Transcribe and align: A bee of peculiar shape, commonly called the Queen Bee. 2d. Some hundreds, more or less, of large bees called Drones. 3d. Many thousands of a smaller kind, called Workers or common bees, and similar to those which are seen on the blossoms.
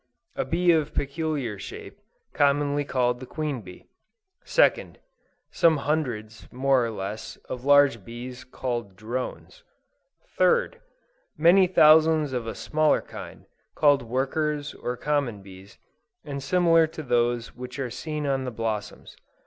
A 0.35 0.45
bee 0.45 0.71
of 0.71 0.95
peculiar 0.95 1.59
shape, 1.59 1.99
commonly 2.33 2.83
called 2.83 3.19
the 3.19 3.27
Queen 3.27 3.61
Bee. 3.61 3.85
2d. 4.43 4.95
Some 5.51 5.77
hundreds, 5.77 6.51
more 6.51 6.83
or 6.83 6.89
less, 6.89 7.35
of 7.47 7.65
large 7.65 8.03
bees 8.03 8.43
called 8.43 8.95
Drones. 8.95 9.61
3d. 10.39 10.79
Many 11.37 11.67
thousands 11.67 12.33
of 12.33 12.47
a 12.47 12.55
smaller 12.55 13.03
kind, 13.03 13.45
called 13.75 14.01
Workers 14.01 14.73
or 14.73 14.97
common 14.97 15.43
bees, 15.43 15.77
and 16.25 16.41
similar 16.41 16.87
to 16.87 17.03
those 17.03 17.55
which 17.55 17.77
are 17.77 17.91
seen 17.91 18.25
on 18.25 18.43
the 18.43 18.49
blossoms. 18.49 19.15